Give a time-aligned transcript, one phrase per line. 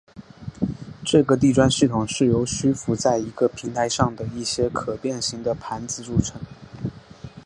[1.05, 6.41] 这个地砖系统是由虚浮在一个平台上的一些可变型的盘子组成。